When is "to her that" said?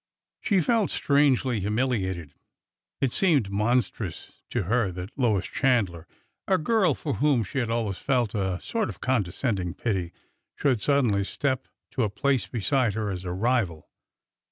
4.49-5.11